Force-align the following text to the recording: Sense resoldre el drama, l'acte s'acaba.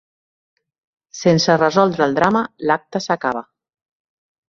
Sense 1.19 1.59
resoldre 1.63 2.09
el 2.09 2.19
drama, 2.23 2.45
l'acte 2.67 3.07
s'acaba. 3.09 3.49